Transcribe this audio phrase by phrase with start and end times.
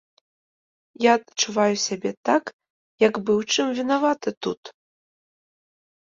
[1.03, 2.43] Я адчуваю сябе так,
[3.07, 4.61] як бы ў чым вінаваты тут.